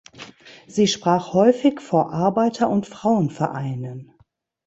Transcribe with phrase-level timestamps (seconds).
[0.65, 4.13] Sie sprach häufig vor Arbeiter- und Frauenvereinen.